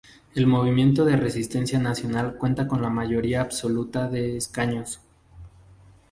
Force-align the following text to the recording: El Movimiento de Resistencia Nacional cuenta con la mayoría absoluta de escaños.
El 0.33 0.47
Movimiento 0.47 1.05
de 1.05 1.15
Resistencia 1.15 1.77
Nacional 1.77 2.33
cuenta 2.35 2.67
con 2.67 2.81
la 2.81 2.89
mayoría 2.89 3.41
absoluta 3.41 4.09
de 4.09 4.35
escaños. 4.35 4.99